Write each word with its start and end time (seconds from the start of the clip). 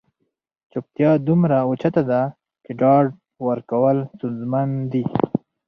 چوپتیا 0.71 1.11
دومره 1.27 1.57
اوچته 1.67 2.01
ده 2.09 2.21
چې 2.63 2.71
ډاډ 2.79 3.05
ورکول 3.47 3.97
ستونزمن 4.13 4.69
دي. 4.91 5.03